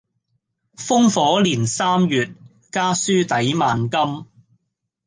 [0.77, 2.33] 烽火連三月，
[2.71, 4.25] 家書抵萬金